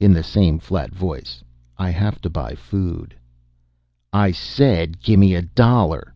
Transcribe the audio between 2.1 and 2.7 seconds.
to buy